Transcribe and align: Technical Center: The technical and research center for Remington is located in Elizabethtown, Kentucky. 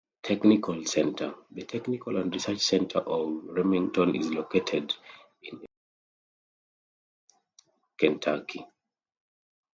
Technical 0.23 0.83
Center: 0.87 1.31
The 1.51 1.61
technical 1.61 2.17
and 2.17 2.33
research 2.33 2.61
center 2.61 3.03
for 3.03 3.31
Remington 3.39 4.15
is 4.15 4.31
located 4.31 4.91
in 5.43 5.57
Elizabethtown, 5.59 5.67
Kentucky. 7.99 8.65